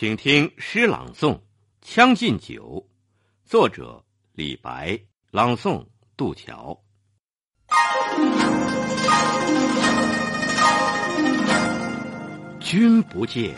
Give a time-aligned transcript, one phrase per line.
[0.00, 1.34] 请听诗朗诵
[1.82, 2.62] 《将进酒》，
[3.44, 4.98] 作者李白，
[5.30, 5.84] 朗诵
[6.16, 6.82] 杜桥。
[12.58, 13.54] 君不见，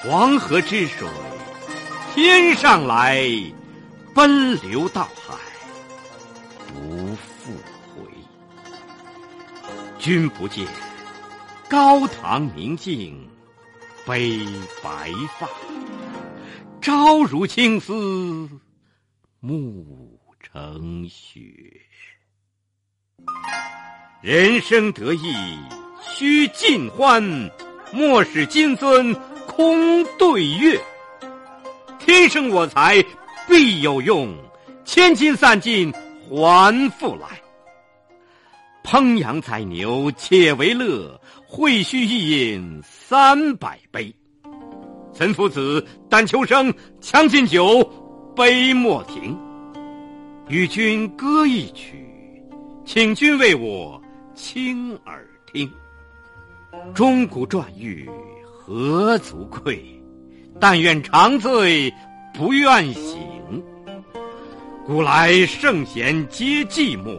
[0.00, 1.08] 黄河之水
[2.14, 3.20] 天上来，
[4.14, 5.36] 奔流到海
[6.68, 7.52] 不复
[7.96, 8.08] 回。
[9.98, 10.64] 君不见，
[11.68, 13.28] 高堂明镜
[14.06, 14.38] 悲
[14.84, 15.48] 白发，
[16.80, 18.48] 朝如青丝
[19.40, 21.40] 暮成雪。
[24.22, 25.34] 人生得意
[26.00, 27.50] 须尽欢。
[27.92, 30.80] 莫使金樽空对月，
[31.98, 33.02] 天生我材
[33.48, 34.36] 必有用，
[34.84, 35.92] 千金散尽
[36.28, 37.40] 还复来。
[38.86, 44.14] 烹羊宰牛且为乐，会须一饮三百杯。
[45.12, 47.82] 岑夫子，丹丘生，将进酒，
[48.36, 49.36] 杯莫停。
[50.46, 52.00] 与君歌一曲，
[52.84, 54.00] 请君为我
[54.36, 55.68] 倾耳听。
[56.94, 58.08] 钟鼓馔玉
[58.44, 59.84] 何足贵？
[60.60, 61.92] 但愿长醉
[62.32, 63.18] 不愿醒。
[64.86, 67.18] 古来圣贤皆寂寞，